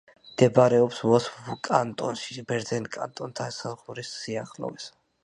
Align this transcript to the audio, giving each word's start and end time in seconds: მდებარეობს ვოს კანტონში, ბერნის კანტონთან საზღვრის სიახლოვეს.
მდებარეობს 0.27 1.01
ვოს 1.09 1.27
კანტონში, 1.69 2.45
ბერნის 2.53 2.89
კანტონთან 2.97 3.55
საზღვრის 3.59 4.11
სიახლოვეს. 4.23 4.89